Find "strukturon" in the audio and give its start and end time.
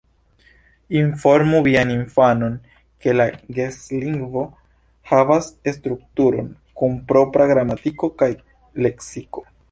5.75-6.49